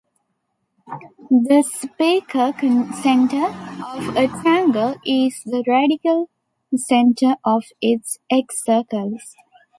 The 1.29 1.61
Spieker 1.63 2.55
center 3.03 3.45
of 3.85 4.17
a 4.17 4.27
triangle 4.29 4.95
is 5.05 5.43
the 5.45 5.63
radical 5.67 6.27
center 6.75 7.35
of 7.45 7.65
its 7.83 8.17
excircles. 8.31 9.35